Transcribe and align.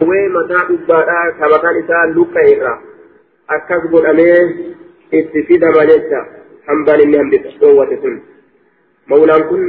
Wee 0.00 0.28
mataa 0.28 0.64
dhubbaadhaa 0.68 1.26
ka 1.38 1.48
mataan 1.52 1.78
isaa 1.82 2.04
luka 2.14 2.40
irra 2.52 2.74
akkas 3.56 3.82
godhamee 3.90 4.38
itti 5.20 5.42
fidama 5.48 5.86
jecha 5.90 6.20
hambaan 6.68 7.00
inni 7.04 7.18
hambisa 7.18 7.54
dhoowwate 7.60 7.96
sun. 8.02 8.20
Mawlaan 9.10 9.42
kun 9.48 9.62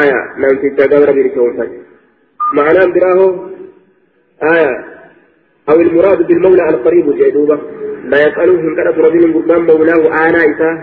aya 0.00 0.18
namticha 0.40 0.88
gabra 0.92 1.12
bilisoomfate. 1.12 1.76
Ma'anaan 2.56 2.94
biraa 2.96 3.16
hoo 3.20 3.32
aya 4.52 4.70
أو 5.68 5.80
المراد 5.80 6.26
بالمولى 6.26 6.68
القريب 6.68 7.06
جدوبة 7.18 7.56
لا 8.04 8.18
يسأله 8.26 8.60
إن 8.60 8.76
كان 8.76 8.86
رجل 8.86 9.34
قربان 9.34 9.62
مولاه 9.66 10.02
آنا 10.28 10.40
إساه 10.50 10.76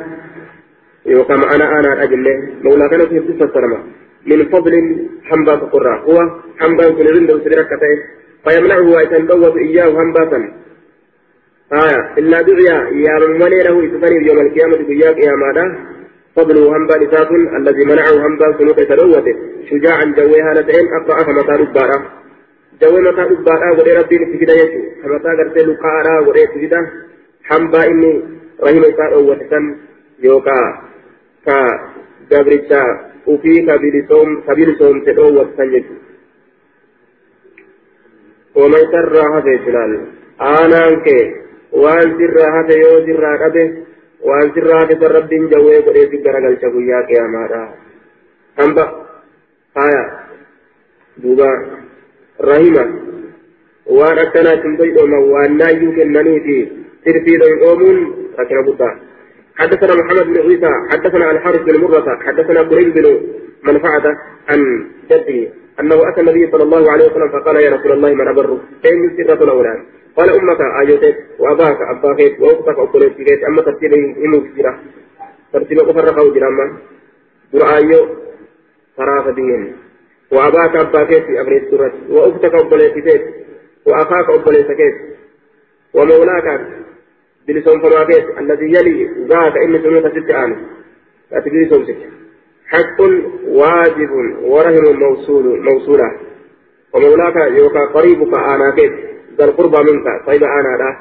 يوكا 1.05 1.33
أنا 1.33 1.65
أنا 1.79 2.03
أجل 2.03 2.25
مولى 2.63 2.89
كان 2.89 3.01
في 3.09 3.19
قصة 3.19 3.83
من 4.25 4.39
فضل 4.53 4.73
حنبا 5.23 5.55
قرى 5.55 5.93
هو 6.07 6.17
حنبا 6.59 6.89
كن 6.89 7.07
عنده 7.15 7.39
سدرك 7.39 7.69
فيمنعه 8.45 8.95
ويتنبوت 8.95 9.55
إياه 9.57 9.89
هنباتا 9.89 10.39
آية. 11.73 12.13
إلا 12.17 12.41
دعيا. 12.41 12.77
يا 13.05 13.15
من 13.21 13.39
مني 13.39 13.63
له 13.63 13.83
يتفني 13.83 14.27
يوم 14.27 14.39
القيامة 14.45 14.77
بياك 14.87 15.17
يا 15.17 15.35
ماذا 15.43 15.65
فضله 16.35 16.77
هنبا 16.77 16.93
لساس 16.93 17.27
الذي 17.57 17.85
منعه 17.85 18.27
هنبا 18.27 18.57
سنوك 18.57 18.75
تلوته 18.75 19.35
شجاعا 19.69 20.05
جويها 20.17 20.53
لتين 20.53 20.85
أقرأ 20.93 21.23
فمتا 21.23 21.51
لبارا 21.51 21.97
جوي 22.81 23.01
متا 23.01 23.21
لبارا 23.21 23.71
ودي 23.77 23.93
ربي 23.93 24.17
نتفيدا 24.17 24.53
يسو 24.53 24.79
فمتا 25.03 25.29
قرتي 25.37 25.59
لقارا 25.59 26.19
ودي 26.27 26.47
تفيدا 26.47 26.79
هنبا 27.51 27.87
إني 27.91 28.23
رحمة 28.63 28.87
إساء 28.89 29.13
أوتسا 29.13 29.59
يوكا. 30.23 30.59
كا 31.45 31.57
جابريتشا 32.31 32.83
وفي 33.27 33.53
كبيرسوم 34.47 35.03
تدوت 35.05 35.47
سنجد 35.57 35.85
ومن 35.85 35.97
سر 35.97 36.04
هذا 38.57 39.53
جلال 39.65 39.91
آنانك 40.41 41.07
وان 41.71 42.07
سر 42.17 42.37
هذا 42.55 42.75
يو 42.83 43.05
سر 43.07 43.25
هذا 43.35 43.63
وان 44.21 44.51
سر 44.55 44.69
هذا 44.79 45.07
رب 45.07 45.29
جوي 45.29 45.77
قد 45.85 45.95
يسجر 45.95 46.35
قال 46.43 46.57
شبويا 46.61 46.99
قياما 47.07 47.73
أمبا 48.63 48.85
آية 49.85 50.03
دوبا 51.17 51.51
رحمة 52.41 52.85
وان 53.85 54.17
أكنا 54.19 54.55
تنبي 54.55 55.01
أما 55.01 55.17
وان 55.17 55.57
نايو 55.57 55.91
كنني 55.95 56.39
في 56.45 56.55
سرفي 57.05 57.37
دوين 57.37 57.59
أومون 57.63 57.97
ركنا 58.39 58.61
بطا 58.67 58.89
حدثنا 59.55 59.95
محمد 59.95 60.25
بن 60.25 60.37
عيسى 60.37 60.71
حدثنا 60.91 61.31
الحارث 61.31 61.61
بن 61.61 61.75
مرة 61.81 62.19
حدثنا 62.25 62.61
قريب 62.61 62.93
بن 62.93 63.05
منفعة 63.63 64.05
عن 64.49 64.89
جده 65.11 65.64
أنه 65.79 66.09
أتى 66.09 66.21
النبي 66.21 66.51
صلى 66.51 66.63
الله 66.63 66.91
عليه 66.91 67.05
وسلم 67.05 67.29
فقال 67.29 67.55
يا 67.55 67.69
رسول 67.75 67.91
الله 67.91 68.13
من 68.13 68.27
أبر 68.27 68.57
أين 68.85 69.17
سرة 69.17 69.43
الأولاد 69.43 69.79
قال 70.17 70.29
أمك 70.29 70.61
آيوتك 70.81 71.17
وأباك 71.39 71.77
أباكيت 71.81 72.39
وأختك 72.41 72.79
أقوليتك 72.79 73.43
أما 73.43 73.61
ترتيبه 73.61 74.15
إمو 74.25 74.41
كثيرة 74.43 74.79
ترتيبه 75.53 75.83
كفر 75.83 76.19
أو 76.19 76.33
جراما 76.33 76.77
درآيو 77.53 78.07
ثلاثة 78.97 79.31
دين. 79.35 79.75
وأباك 80.31 80.75
أباكيت 80.75 81.23
في 81.25 81.41
أبريد 81.41 81.69
سورة. 81.69 81.93
وأختك 82.09 82.53
أقوليتك 82.55 83.33
وأخاك 83.85 84.29
أقوليتك 84.29 84.81
ومولاك 85.93 86.47
بلسان 87.47 87.81
فماكيت 87.81 88.37
الذي 88.39 88.65
يلي 88.65 89.09
ذاك 89.29 89.57
إن 89.57 89.83
سنة 89.83 90.09
ست 90.09 90.29
آن 90.31 90.51
لا 91.31 91.39
تجري 91.39 91.69
سوسك 91.69 91.97
حق 92.67 93.01
واجب 93.47 94.11
ورهن 94.41 94.95
موصول 94.95 95.63
موصولة. 95.63 96.19
ومولاك 96.93 97.35
يوكا 97.35 97.85
قريبك 97.85 98.33
أنا 98.33 98.71
كيف 98.75 98.93
ذا 99.37 99.45
القربى 99.45 99.91
منك. 99.91 100.25
طيب 100.27 100.43
أنا 100.43 100.77
لا 100.77 100.99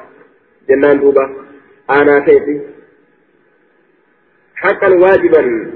جنان 0.69 0.99
دوبا. 0.99 1.35
أنا 1.89 2.19
كيف 2.19 2.43
حقا 4.55 4.87
واجبا. 4.87 5.71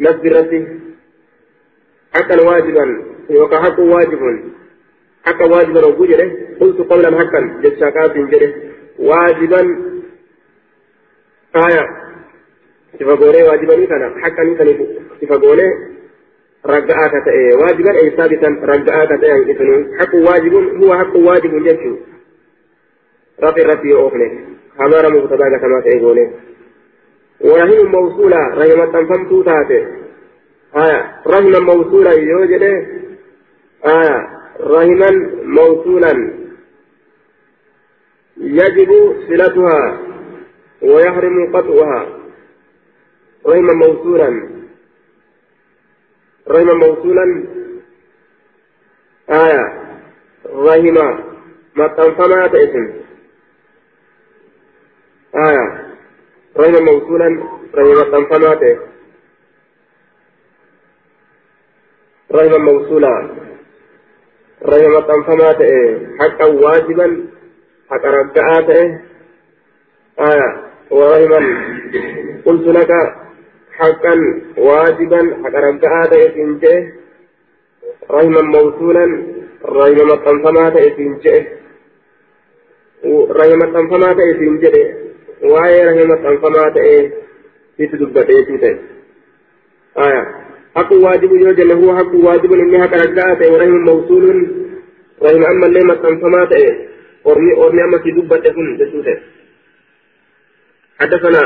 نصبرتي 0.00 0.78
حقا 2.14 2.40
واجبا. 2.48 3.04
يوكا 3.30 3.62
حق 3.62 3.80
واجب. 3.80 4.52
حقا 5.26 5.44
واجبا 5.44 5.86
وجوجره 5.86 6.32
قلت 6.60 6.78
قولا 6.78 7.18
حقا. 7.18 7.60
جتشاكات 7.62 8.16
جره 8.16 8.54
واجبا. 8.98 9.60
آية. 11.56 12.05
Sifa 15.20 15.38
goonee 15.44 15.70
ragga'aa 16.72 17.08
ka 17.14 17.20
ta'e 17.26 17.54
waajiban 17.60 17.96
ay 18.02 18.08
saabitan 18.16 18.54
ragga'aa 18.72 19.06
ka 19.10 19.16
ta'e 19.22 19.32
hanqisunu 19.36 19.76
haqqu 19.98 20.18
waajibun 20.26 20.64
huwa 20.80 20.98
haqqu 21.00 21.18
waajibun 21.28 21.64
jechuu 21.68 21.96
rafi 23.44 23.60
irratti 23.60 23.88
yoo 23.88 24.02
oofne 24.04 24.26
hamaara 24.78 25.10
mubtadaa 25.10 25.50
gatamaa 25.54 25.82
ta'e 25.88 26.00
goonee 26.06 26.28
ورحم 27.40 27.86
موصولة 27.86 28.40
رحمة 28.60 28.86
تنفمتو 28.92 29.42
تاتي 29.42 29.80
آية 30.76 31.00
رحم 31.26 31.54
موصولة 31.64 32.12
يوجد 32.12 32.62
آية 33.84 34.18
رحما 34.60 35.10
موصولا 35.44 36.12
يجب 38.36 38.90
صلتها 39.28 40.00
ويحرم 40.82 41.56
قطعها 41.56 42.15
رحما 43.46 43.72
موصولا. 43.72 44.48
رحما 46.48 46.74
موصولا. 46.74 47.44
آية. 49.30 49.64
رحما 50.46 51.24
ما 51.76 51.86
تنفما 51.86 52.46
اسم 52.46 52.84
آية. 55.34 55.94
رحما 56.58 56.80
موصولا. 56.80 57.28
رحما 57.74 58.02
تنفما 58.02 58.78
رحما 62.32 62.58
موصولا. 62.58 63.30
رحما 64.62 65.00
تنفما 65.00 65.52
حقا 66.20 66.44
واجبا. 66.44 67.26
حقا 67.90 68.10
رجعات 68.10 68.70
آية. 70.20 70.66
ورحما 70.90 71.40
قلت 72.46 72.66
لك 72.68 73.25
حقا 73.78 74.42
واجبا 74.56 75.20
حقا 75.44 75.60
رجعا 75.60 76.06
تأتين 76.06 76.58
جئه 76.58 76.92
رحما 78.10 78.42
موصولا 78.42 79.22
رحما 79.64 80.04
مطنفما 80.04 80.70
تأتين 80.70 81.18
جئه 81.24 81.44
رحما 83.30 83.56
مطنفما 83.56 84.12
تأتين 84.12 84.58
جئه 84.58 84.94
واي 85.42 85.86
رحما 85.86 86.04
مطنفما 86.04 86.70
تأتين 86.70 87.12
آية. 89.98 90.22
حق 90.76 90.92
واجب 90.92 91.32
يوجد 91.32 91.70
هو 91.70 91.96
حق 91.96 92.14
واجب 92.14 92.52
إني 92.52 92.82
حق 92.82 92.94
رجعا 92.94 93.50
ورحما 93.52 93.92
موصول 93.92 94.46
رحما 95.22 95.50
أما 95.50 95.66
اللي 95.66 95.80
مطنفما 95.80 96.44
تأتين 96.44 96.88
أرمي 97.26 97.52
أرمي 97.56 97.84
أما 97.84 97.98
في 97.98 98.10
دبتي 98.10 99.20
حدثنا 101.00 101.40